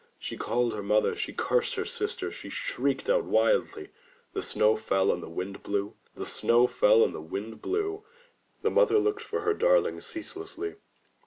She 0.17 0.35
called 0.35 0.73
her 0.73 0.81
mother, 0.81 1.13
she 1.15 1.31
cursed 1.31 1.75
her 1.75 1.85
sister, 1.85 2.31
she 2.31 2.49
shrieked 2.49 3.07
out 3.07 3.23
wildly. 3.25 3.89
The 4.33 4.41
snow 4.41 4.75
fell 4.75 5.11
and 5.11 5.21
the 5.21 5.29
wind 5.29 5.61
blew, 5.61 5.93
the 6.15 6.25
snow 6.25 6.65
fell 6.65 7.03
and 7.03 7.13
the 7.13 7.21
wind 7.21 7.61
blew— 7.61 8.03
The 8.63 8.71
mother 8.71 8.97
looked 8.97 9.21
for 9.21 9.41
her 9.41 9.53
darling 9.53 9.99
ceaselessly. 9.99 10.73